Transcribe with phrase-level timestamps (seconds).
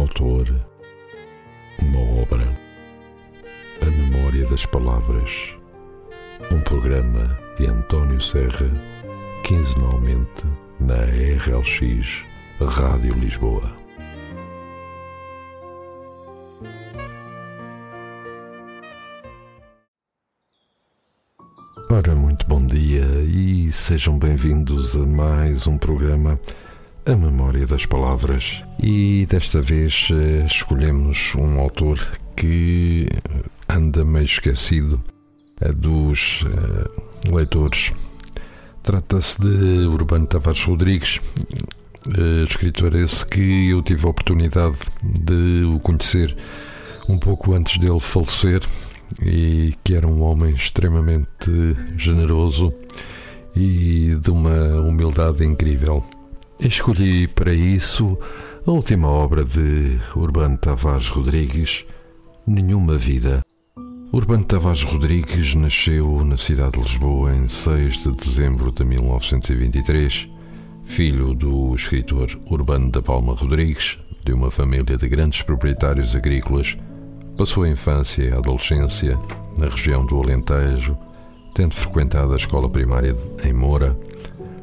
[0.00, 0.48] autor,
[1.78, 2.48] uma obra,
[3.82, 5.54] a memória das palavras,
[6.50, 8.70] um programa de António Serra,
[9.44, 10.46] quinzenalmente
[10.80, 12.24] na RLX
[12.60, 13.70] Rádio Lisboa.
[21.90, 26.40] Ora, muito bom dia e sejam bem-vindos a mais um programa
[27.06, 28.62] A Memória das Palavras.
[28.78, 31.98] E desta vez eh, escolhemos um autor
[32.36, 33.08] que
[33.68, 35.02] anda meio esquecido
[35.60, 37.92] eh, dos eh, leitores.
[38.82, 41.20] Trata-se de Urbano Tavares Rodrigues,
[42.48, 46.36] escritor esse que eu tive a oportunidade de o conhecer
[47.08, 48.62] um pouco antes dele falecer
[49.22, 52.72] e que era um homem extremamente generoso
[53.54, 56.02] e de uma humildade incrível.
[56.60, 58.18] Escolhi para isso
[58.66, 61.86] a última obra de Urbano Tavares Rodrigues,
[62.46, 63.42] Nenhuma Vida.
[64.12, 70.28] Urbano Tavares Rodrigues nasceu na cidade de Lisboa em 6 de dezembro de 1923,
[70.84, 76.76] filho do escritor Urbano da Palma Rodrigues, de uma família de grandes proprietários agrícolas
[77.40, 79.18] Passou a infância e a adolescência
[79.56, 80.94] na região do Alentejo,
[81.54, 83.96] tendo frequentado a escola primária em Moura.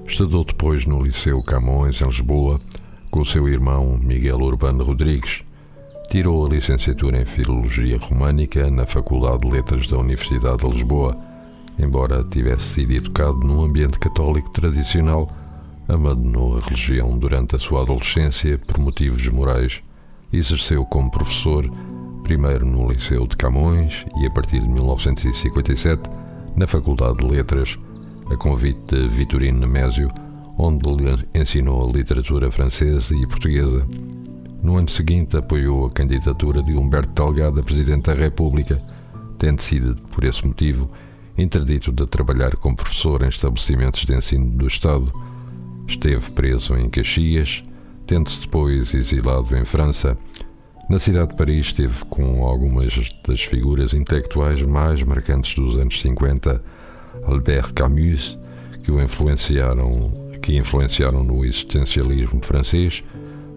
[0.08, 2.62] Estudou depois no Liceu Camões, em Lisboa,
[3.12, 5.44] com o seu irmão Miguel Urbano Rodrigues.
[6.10, 11.16] Tirou a licenciatura em Filologia Românica na Faculdade de Letras da Universidade de Lisboa.
[11.78, 15.30] Embora tivesse sido educado num ambiente católico tradicional,
[15.90, 19.84] abandonou a religião durante a sua adolescência por motivos morais.
[20.32, 21.70] Exerceu como professor
[22.24, 26.10] primeiro no Liceu de Camões e a partir de 1957
[26.56, 27.78] na Faculdade de Letras,
[28.32, 30.12] a convite de Vitorino Nemésio,
[30.58, 33.86] onde lhe ensinou literatura francesa e portuguesa.
[34.62, 38.82] No ano seguinte apoiou a candidatura de Humberto Delgado a Presidente da República,
[39.38, 40.90] tendo sido, por esse motivo,
[41.38, 45.14] interdito de trabalhar como professor em estabelecimentos de ensino do Estado.
[45.88, 47.64] Esteve preso em Caxias,
[48.06, 50.18] tendo-se depois exilado em França,
[50.90, 56.64] na cidade de Paris esteve com algumas das figuras intelectuais mais marcantes dos anos 50,
[57.24, 58.38] Albert Camus,
[58.84, 60.12] que o influenciaram,
[60.42, 63.04] que influenciaram no existencialismo francês.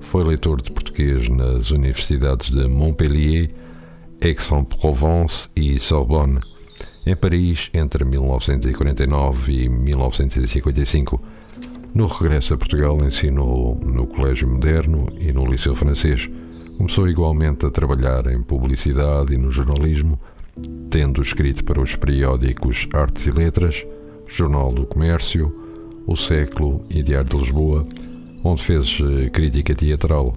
[0.01, 3.51] Foi leitor de português nas universidades de Montpellier,
[4.21, 6.41] Aix-en-Provence e Sorbonne.
[7.07, 11.23] Em Paris, entre 1949 e 1955.
[11.95, 16.29] No regresso a Portugal, ensinou no Colégio Moderno e no Liceu Francês.
[16.77, 20.21] Começou igualmente a trabalhar em publicidade e no jornalismo,
[20.91, 23.87] tendo escrito para os periódicos Artes e Letras,
[24.29, 25.55] Jornal do Comércio,
[26.07, 27.87] O Século e Diário de Lisboa,
[28.43, 30.35] onde fez eh, crítica teatral,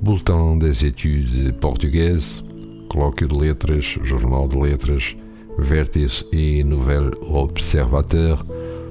[0.00, 2.42] Bulletin des Études Portugueses,
[2.88, 5.16] Colóquio de Letras, Jornal de Letras,
[5.58, 8.38] Vértice e Nouvel Observateur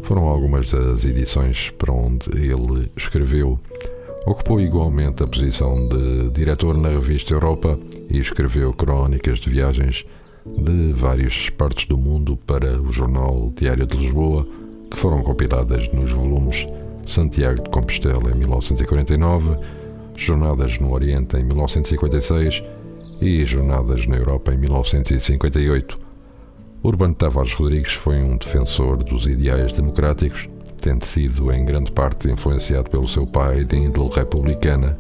[0.03, 3.59] foram algumas das edições para onde ele escreveu.
[4.25, 7.79] Ocupou igualmente a posição de diretor na revista Europa
[8.09, 10.05] e escreveu crónicas de viagens
[10.57, 14.47] de várias partes do mundo para o jornal Diário de Lisboa,
[14.89, 16.65] que foram compiladas nos volumes
[17.05, 19.57] Santiago de Compostela em 1949,
[20.17, 22.63] Jornadas no Oriente em 1956
[23.21, 25.99] e Jornadas na Europa em 1958.
[26.83, 30.47] Urbano Tavares Rodrigues foi um defensor dos ideais democráticos
[30.79, 34.97] tendo sido em grande parte influenciado pelo seu pai de índole republicana,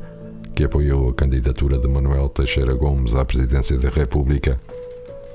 [0.53, 4.59] que apoiou a candidatura de Manuel Teixeira Gomes à presidência da República.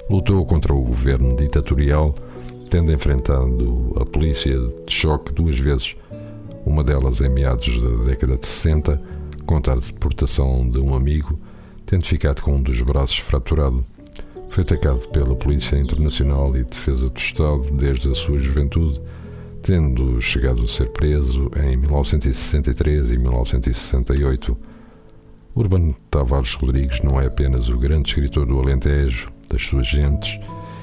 [0.08, 2.14] Lutou contra o governo ditatorial,
[2.68, 4.52] tendo enfrentado a polícia
[4.86, 5.96] de choque duas vezes,
[6.66, 9.00] uma delas em meados da década de 60,
[9.46, 11.38] contra a deportação de um amigo,
[11.86, 13.84] tendo ficado com um dos braços fraturado.
[14.48, 19.00] Foi atacado pela Polícia Internacional e Defesa do Estado desde a sua juventude
[19.64, 24.54] tendo chegado a ser preso em 1963 e 1968.
[25.56, 30.38] Urbano Tavares Rodrigues não é apenas o grande escritor do Alentejo, das suas gentes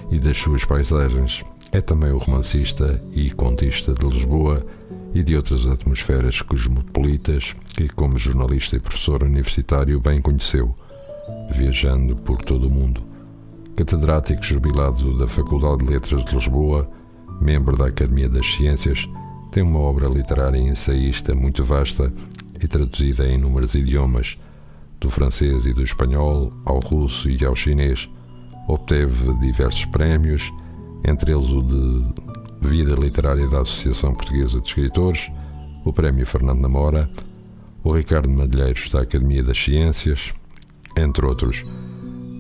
[0.09, 4.65] e das suas paisagens, é também o romancista e contista de Lisboa
[5.13, 10.75] e de outras atmosferas cosmopolitas que, como jornalista e professor universitário, bem conheceu,
[11.51, 13.01] viajando por todo o mundo.
[13.75, 16.89] Catedrático jubilado da Faculdade de Letras de Lisboa,
[17.39, 19.07] membro da Academia das Ciências,
[19.51, 22.11] tem uma obra literária e ensaísta muito vasta
[22.61, 24.37] e traduzida em inúmeros idiomas,
[24.99, 28.09] do francês e do espanhol ao russo e ao chinês.
[28.71, 30.49] Obteve diversos prémios,
[31.03, 32.05] entre eles o de
[32.61, 35.29] Vida Literária da Associação Portuguesa de Escritores,
[35.83, 37.11] o Prémio Fernando Namora,
[37.83, 40.31] o Ricardo Madeireiros da Academia das Ciências,
[40.95, 41.65] entre outros.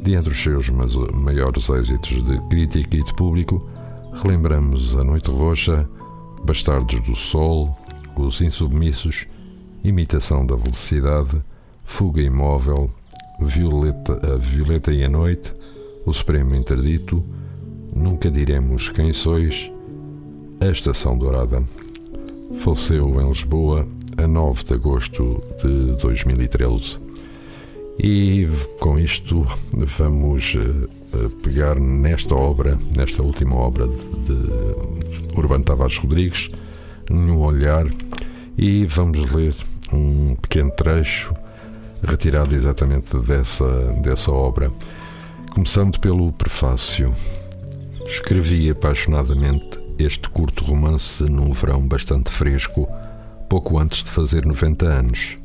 [0.03, 3.69] De entre os seus maiores êxitos de crítica e de público,
[4.13, 5.85] relembramos A Noite Roxa,
[6.45, 7.75] Bastardos do Sol,
[8.15, 9.27] Os Insubmissos,
[9.83, 11.43] Imitação da Velocidade,
[11.83, 12.89] Fuga Imóvel,
[13.41, 15.59] Violeta, a Violeta e a Noite,
[16.05, 17.23] O Supremo Interdito,
[17.95, 19.71] Nunca Diremos Quem Sois,
[20.59, 21.61] A Estação Dourada.
[22.59, 23.87] Faleceu em Lisboa
[24.17, 26.99] a 9 de agosto de 2013.
[27.99, 28.47] E
[28.79, 36.49] com isto vamos eh, pegar nesta obra, nesta última obra de Urbano Tavares Rodrigues,
[37.09, 37.85] Nenhum Olhar,
[38.57, 39.55] e vamos ler
[39.93, 41.33] um pequeno trecho
[42.03, 43.67] retirado exatamente dessa,
[44.01, 44.71] dessa obra.
[45.51, 47.11] Começando pelo prefácio.
[48.05, 52.87] Escrevi apaixonadamente este curto romance num verão bastante fresco,
[53.49, 55.37] pouco antes de fazer 90 anos.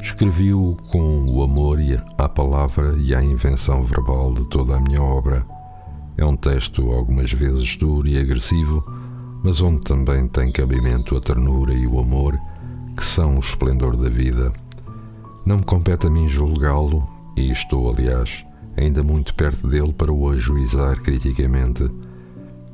[0.00, 1.78] Escrevi-o com o amor
[2.16, 5.44] à palavra e à invenção verbal de toda a minha obra.
[6.16, 8.84] É um texto algumas vezes duro e agressivo,
[9.42, 12.38] mas onde também tem cabimento a ternura e o amor,
[12.96, 14.52] que são o esplendor da vida.
[15.44, 17.02] Não me compete a mim julgá-lo,
[17.36, 18.44] e estou, aliás,
[18.76, 21.88] ainda muito perto dele para o ajuizar criticamente.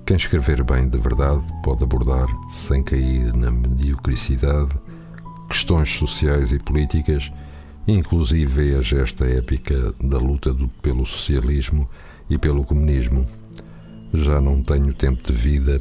[0.04, 4.70] Quem escrever bem de verdade pode abordar, sem cair na mediocricidade,
[5.48, 7.32] questões sociais e políticas,
[7.88, 11.88] inclusive a gesta épica da luta do, pelo socialismo
[12.30, 13.24] e pelo comunismo.
[14.14, 15.80] Já não tenho tempo de vida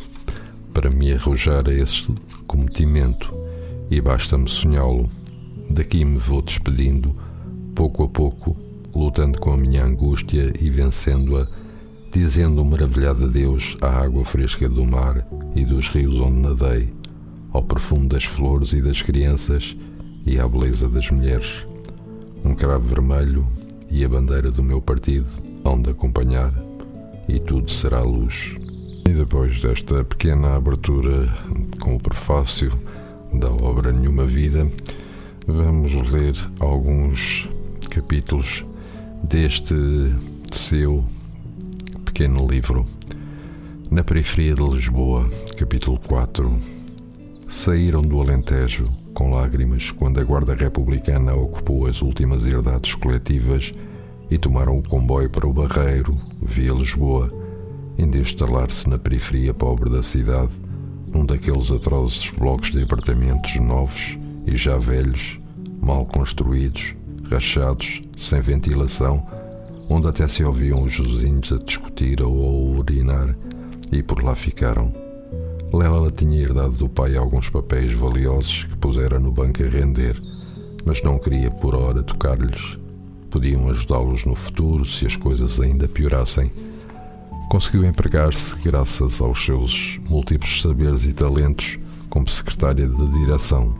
[0.73, 2.11] para me arrojar a esse
[2.47, 3.33] cometimento
[3.89, 5.07] e basta-me sonhá-lo.
[5.69, 7.15] Daqui me vou despedindo,
[7.73, 8.64] pouco a pouco,
[8.95, 11.47] lutando com a minha angústia e vencendo-a,
[12.11, 16.89] dizendo um maravilhado adeus à água fresca do mar e dos rios onde nadei,
[17.51, 19.75] ao perfume das flores e das crianças
[20.25, 21.67] e à beleza das mulheres.
[22.43, 23.45] Um cravo vermelho
[23.91, 25.27] e a bandeira do meu partido
[25.65, 26.53] hão de acompanhar,
[27.27, 28.55] e tudo será luz.
[29.07, 31.27] E depois desta pequena abertura
[31.79, 32.71] com o prefácio
[33.33, 34.67] da obra Nenhuma Vida,
[35.47, 37.49] vamos ler alguns
[37.89, 38.63] capítulos
[39.23, 39.75] deste
[40.51, 41.03] seu
[42.05, 42.85] pequeno livro.
[43.89, 45.27] Na periferia de Lisboa,
[45.57, 46.57] capítulo 4.
[47.47, 53.73] Saíram do Alentejo com lágrimas quando a Guarda Republicana ocupou as últimas herdades coletivas
[54.29, 57.29] e tomaram o comboio para o Barreiro, via Lisboa,
[57.97, 60.51] em de instalar-se na periferia pobre da cidade,
[61.07, 65.39] num daqueles atrozes blocos de apartamentos novos e já velhos,
[65.81, 66.95] mal construídos,
[67.29, 69.25] rachados, sem ventilação,
[69.89, 73.35] onde até se ouviam os vizinhos a discutir ou a urinar,
[73.91, 74.91] e por lá ficaram.
[75.73, 80.21] Lela tinha herdado do pai alguns papéis valiosos que pusera no banco a render,
[80.85, 82.77] mas não queria por hora tocar-lhes.
[83.29, 86.51] Podiam ajudá-los no futuro se as coisas ainda piorassem.
[87.49, 91.77] Conseguiu empregar-se, graças aos seus múltiplos saberes e talentos,
[92.09, 93.75] como secretária de direção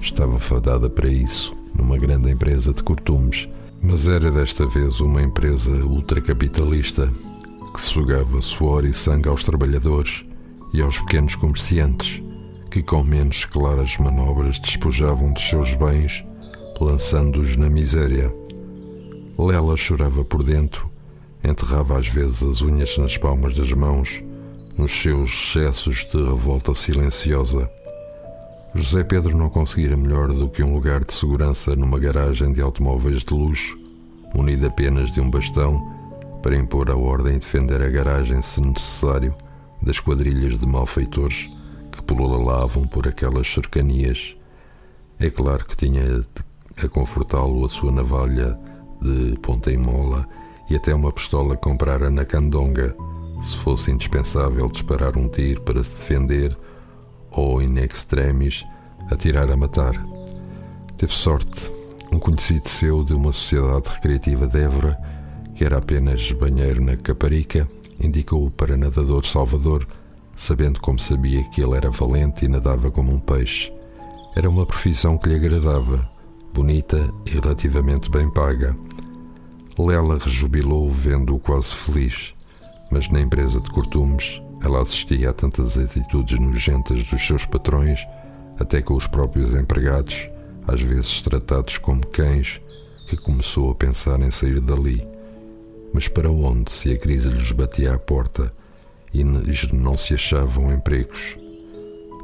[0.00, 3.48] estava fadada para isso, numa grande empresa de cortumes,
[3.82, 7.10] mas era desta vez uma empresa ultracapitalista
[7.74, 10.24] que sugava suor e sangue aos trabalhadores
[10.72, 12.22] e aos pequenos comerciantes,
[12.70, 16.24] que com menos claras manobras despojavam dos seus bens,
[16.80, 18.32] lançando-os na miséria.
[19.36, 20.88] Lela chorava por dentro,
[21.42, 24.22] enterrava às vezes as unhas nas palmas das mãos,
[24.78, 27.68] nos seus excessos de revolta silenciosa.
[28.74, 33.22] José Pedro não conseguira melhor do que um lugar de segurança numa garagem de automóveis
[33.22, 33.78] de luxo,
[34.34, 35.92] munido apenas de um bastão
[36.42, 39.34] para impor a ordem e defender a garagem, se necessário,
[39.82, 41.50] das quadrilhas de malfeitores
[41.90, 44.34] que pululavam por aquelas cercanias.
[45.18, 46.24] É claro que tinha
[46.82, 48.58] a confortá-lo a sua navalha
[49.02, 50.26] de ponta e mola
[50.70, 52.96] e até uma pistola comprara na candonga,
[53.42, 56.56] se fosse indispensável disparar um tiro para se defender
[57.32, 58.64] ou in extremis
[59.10, 59.92] atirar a matar.
[60.96, 61.70] Teve sorte.
[62.12, 64.98] Um conhecido seu de uma sociedade recreativa de Évora,
[65.54, 67.66] que era apenas banheiro na Caparica,
[67.98, 69.86] indicou-o para nadador Salvador,
[70.36, 73.72] sabendo como sabia que ele era valente e nadava como um peixe.
[74.36, 76.08] Era uma profissão que lhe agradava,
[76.52, 78.76] bonita e relativamente bem paga.
[79.78, 82.34] Lela rejubilou vendo-o quase feliz,
[82.90, 88.06] mas na empresa de cortumes ela assistia a tantas atitudes nojentas dos seus patrões,
[88.58, 90.28] até com os próprios empregados,
[90.66, 92.60] às vezes tratados como cães,
[93.08, 95.06] que começou a pensar em sair dali.
[95.92, 98.52] Mas para onde se a crise lhes batia à porta
[99.12, 101.36] e não se achavam empregos?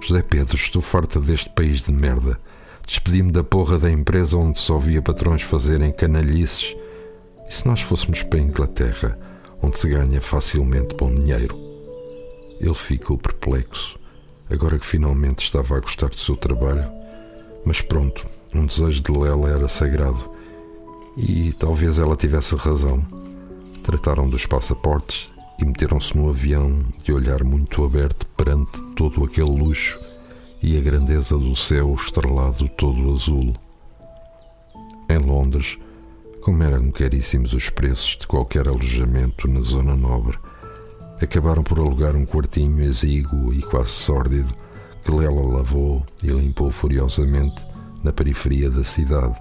[0.01, 2.39] José Pedro, estou farta deste país de merda.
[2.87, 6.75] Despedi-me da porra da empresa onde só via patrões fazerem canalhices
[7.47, 9.19] E se nós fôssemos para a Inglaterra,
[9.61, 11.68] onde se ganha facilmente bom dinheiro?
[12.61, 13.99] Ele ficou perplexo,
[14.51, 16.91] agora que finalmente estava a gostar do seu trabalho.
[17.65, 20.33] Mas pronto, um desejo de Lela era sagrado.
[21.17, 23.05] E talvez ela tivesse razão.
[23.83, 29.99] Trataram dos passaportes e meteram-se no avião de olhar muito aberto perante todo aquele luxo
[30.63, 33.55] e a grandeza do céu estrelado todo azul.
[35.09, 35.79] Em Londres,
[36.41, 40.39] como eram caríssimos os preços de qualquer alojamento na zona nobre,
[41.25, 44.55] acabaram por alugar um quartinho exíguo e quase sórdido
[45.05, 47.65] que Lela lavou e limpou furiosamente
[48.03, 49.39] na periferia da cidade,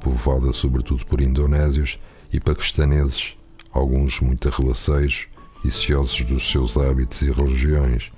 [0.00, 1.98] povoada sobretudo por indonésios
[2.32, 3.36] e paquistaneses,
[3.72, 5.28] alguns muito arruaceiros
[5.64, 8.10] e ciosos dos seus hábitos e religiões.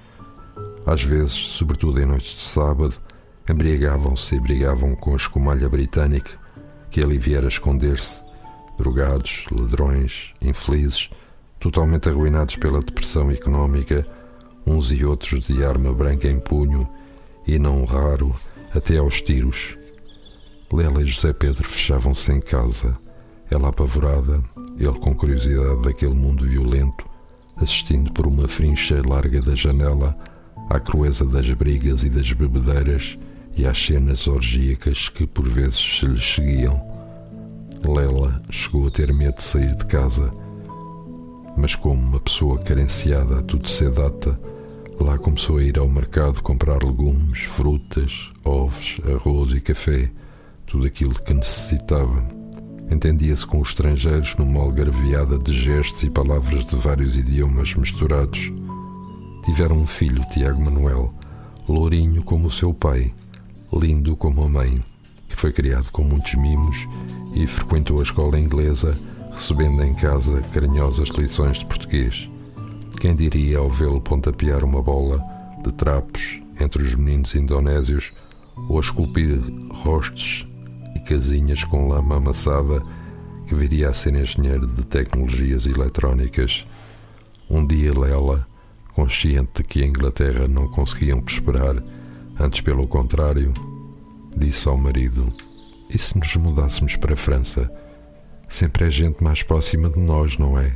[0.87, 2.95] Às vezes, sobretudo em noites de sábado,
[3.49, 6.41] embriagavam-se e brigavam com a escumalha britânica
[6.91, 8.23] que ali viera esconder-se,
[8.79, 11.11] drogados, ladrões, infelizes,
[11.63, 14.05] totalmente arruinados pela depressão económica,
[14.67, 16.89] uns e outros de arma branca em punho
[17.47, 18.35] e, não raro,
[18.75, 19.79] até aos tiros.
[20.73, 22.99] Lela e José Pedro fechavam-se em casa,
[23.49, 24.43] ela apavorada,
[24.77, 27.09] ele com curiosidade daquele mundo violento,
[27.57, 30.19] assistindo por uma frincha larga da janela
[30.69, 33.17] à crueza das brigas e das bebedeiras
[33.55, 36.83] e às cenas orgíacas que por vezes se lhes seguiam.
[37.85, 40.33] Lela chegou a ter medo de sair de casa
[41.57, 44.39] mas como uma pessoa carenciada a tudo se data,
[45.01, 50.11] lá começou a ir ao mercado comprar legumes, frutas, ovos, arroz e café,
[50.67, 52.25] tudo aquilo que necessitava.
[52.91, 58.53] Entendia-se com os estrangeiros numa algarviada de gestos e palavras de vários idiomas misturados.
[59.45, 61.13] Tiveram um filho, Tiago Manuel,
[61.69, 63.13] lourinho como o seu pai,
[63.73, 64.83] lindo como a mãe,
[65.29, 66.87] que foi criado com muitos mimos
[67.35, 68.97] e frequentou a escola inglesa
[69.33, 72.31] recebendo em casa carinhosas lições de português.
[73.01, 75.23] Quem diria ao vê-lo pontapear uma bola
[75.65, 78.13] de trapos entre os meninos indonésios
[78.69, 80.47] ou a esculpir rostos
[80.95, 82.83] e casinhas com lama amassada
[83.47, 86.65] que viria a ser engenheiro de tecnologias eletrónicas.
[87.51, 88.47] Um dia Lela,
[88.95, 91.83] consciente de que a Inglaterra não conseguiam prosperar,
[92.39, 93.53] antes pelo contrário,
[94.37, 95.33] disse ao marido:
[95.91, 97.71] E se nos mudássemos para a França?
[98.53, 100.75] Sempre é gente mais próxima de nós, não é?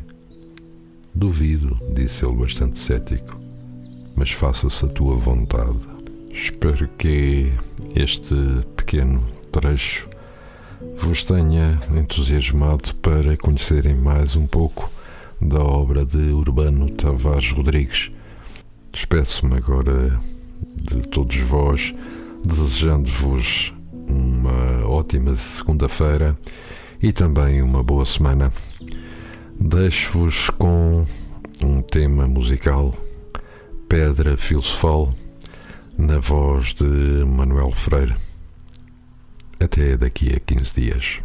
[1.14, 3.38] Duvido, disse ele bastante cético,
[4.14, 5.78] mas faça-se a tua vontade.
[6.32, 7.52] Espero que
[7.94, 8.34] este
[8.74, 10.08] pequeno trecho
[10.96, 14.90] vos tenha entusiasmado para conhecerem mais um pouco
[15.38, 18.10] da obra de Urbano Tavares Rodrigues.
[18.90, 20.18] Despeço-me agora
[20.76, 21.92] de todos vós,
[22.42, 23.74] desejando-vos
[24.08, 26.34] uma ótima segunda-feira
[27.02, 28.52] e também uma boa semana.
[29.58, 31.04] Deixo-vos com
[31.62, 32.94] um tema musical,
[33.88, 35.14] Pedra Filosofal,
[35.96, 38.14] na voz de Manuel Freire.
[39.58, 41.20] Até daqui a 15 dias.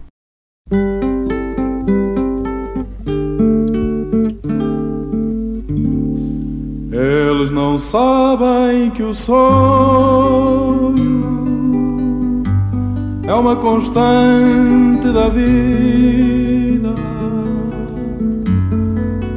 [6.91, 10.41] Eles não sabem que o sonho
[13.31, 16.93] é uma constante da vida,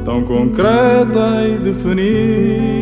[0.03, 2.75] tão concreta e definida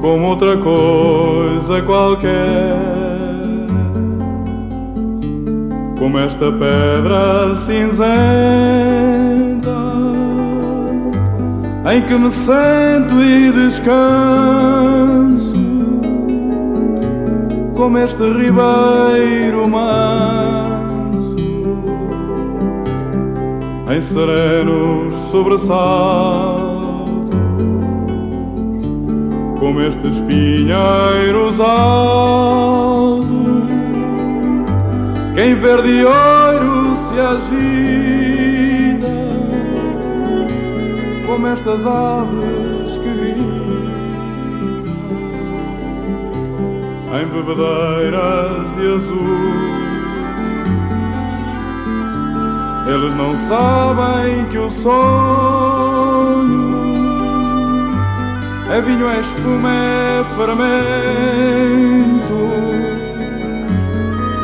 [0.00, 2.96] como outra coisa qualquer.
[5.98, 8.06] Como esta pedra cinzenta
[11.92, 14.85] em que me sento e descanso
[17.86, 21.36] como este ribeiro manso
[23.88, 26.66] em serenos sobressaltos,
[29.60, 33.28] como estes pinheiros altos,
[35.32, 39.06] que em verde ouro se agita,
[41.24, 42.55] como estas aves
[47.20, 49.76] em bebedeiras de azul.
[52.86, 56.06] Eles não sabem que o sonho.
[58.70, 60.56] É vinho, é espuma, é fermento,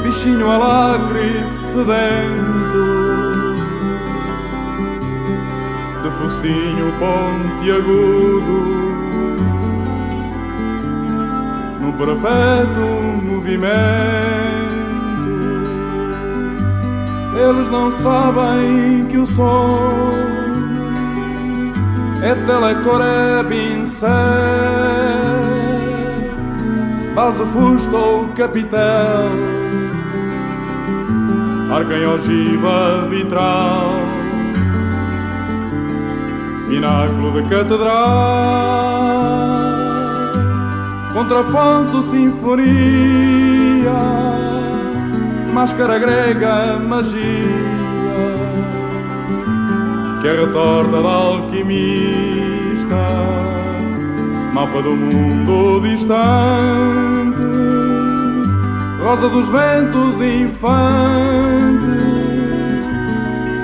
[0.02, 2.85] bichinho alacre sedento,
[6.02, 8.81] de focinho pontiagudo
[12.06, 13.73] perpétuo movimento.
[17.37, 19.78] Eles não sabem que o som
[22.23, 24.11] é telecor, é pincel,
[27.14, 29.30] base, fusto ou capitel,
[31.71, 33.94] arquem ogiva vitral,
[36.68, 39.62] pináculo de catedral,
[41.12, 42.73] contraponto, sinfonia,
[45.52, 47.83] máscara grega, magia
[50.23, 52.95] que é retorta da alquimista,
[54.54, 57.42] mapa do mundo distante,
[59.02, 60.62] rosa dos ventos infante,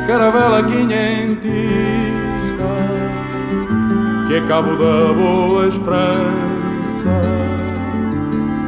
[0.08, 1.46] caravela quinhentista,
[4.26, 6.47] que é cabo da boa esperança,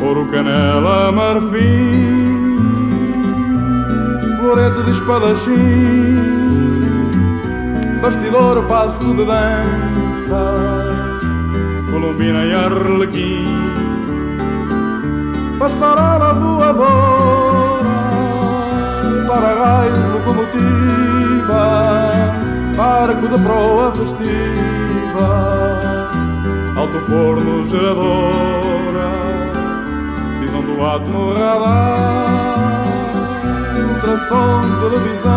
[0.00, 2.58] ouro, canela, marfim,
[4.36, 6.40] florete de espadachim
[8.00, 10.42] bastidor, passo de dança,
[11.90, 13.46] Colombina e Arlequim,
[15.58, 17.90] passarela voadora,
[19.28, 21.62] para raios, locomotiva,
[22.76, 24.69] barco de proa festiva,
[26.90, 29.10] alto forno geradora,
[30.38, 32.84] cisão do átomo radar,
[33.94, 35.30] ultrassom, televisão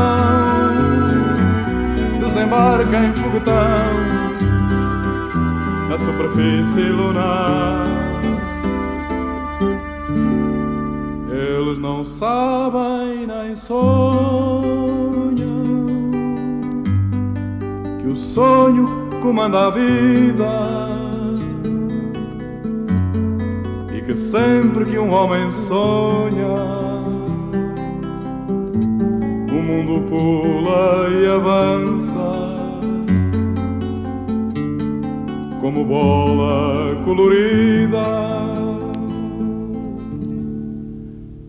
[2.19, 3.53] desembarca em foguetão
[5.89, 7.85] na superfície lunar.
[11.29, 13.83] Eles não sabem nem sonham
[18.01, 18.87] que o sonho
[19.21, 20.92] comanda a vida.
[24.13, 26.47] Que sempre que um homem sonha
[29.49, 32.31] mundo pula e avança
[35.59, 38.03] como bola colorida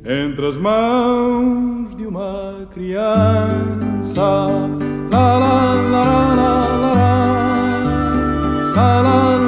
[0.06, 4.46] entre as mãos de uma criança.
[5.10, 6.94] La, la, la, la, la,
[8.74, 9.43] la, la, la.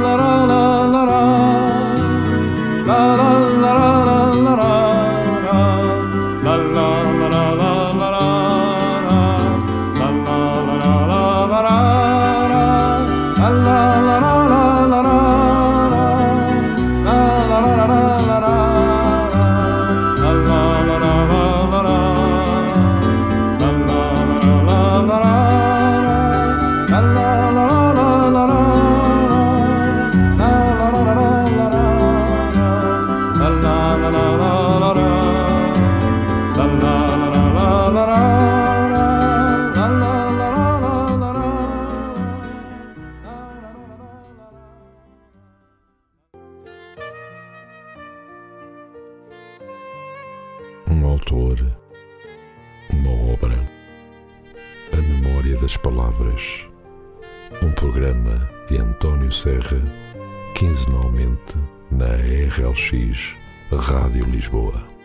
[63.73, 64.96] Rádio Lisboa.